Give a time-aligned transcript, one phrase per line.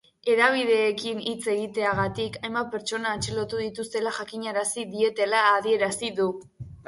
[0.31, 6.27] Hedabideekin hitz egiteagatik hainbat pertsona atxilotu dituztela jakinarazi dietela adierazi du.